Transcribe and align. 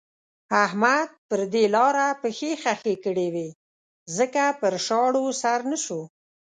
احمد 0.65 1.07
پر 1.27 1.39
دې 1.53 1.63
لاره 1.75 2.07
پښې 2.21 2.51
خښې 2.61 2.95
کړې 3.03 3.27
وې 3.33 3.49
ځکه 4.17 4.43
پر 4.59 4.73
شاړو 4.85 5.25
سر 5.41 5.59
نه 5.71 5.77
شو. 5.83 6.01